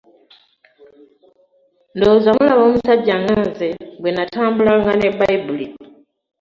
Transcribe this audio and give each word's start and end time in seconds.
Ndowooza 1.95 2.29
mulaba 2.35 2.61
omusajja 2.69 3.15
nga 3.21 3.35
nze 3.47 3.67
bwe 4.01 4.11
natambulanga 4.15 4.91
ne 4.95 5.09
Bbayibuli! 5.13 5.67